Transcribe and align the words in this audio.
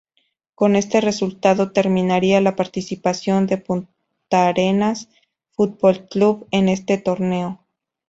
Con 0.55 0.75
ese 0.75 0.99
resultado 0.99 1.73
terminaría 1.73 2.41
la 2.41 2.55
participación 2.55 3.45
del 3.45 3.61
Puntarenas 3.61 5.09
Fútbol 5.51 6.07
Club 6.09 6.47
en 6.49 6.69
este 6.69 6.97
torneo. 6.97 7.59